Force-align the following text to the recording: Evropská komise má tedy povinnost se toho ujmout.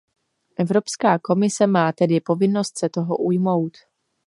Evropská 0.55 1.19
komise 1.19 1.67
má 1.67 1.91
tedy 1.91 2.21
povinnost 2.21 2.77
se 2.77 2.89
toho 2.89 3.17
ujmout. 3.17 3.77